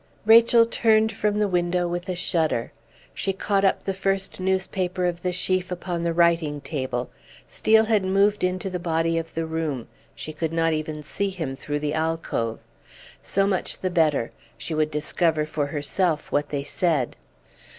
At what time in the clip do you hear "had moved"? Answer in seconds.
7.85-8.43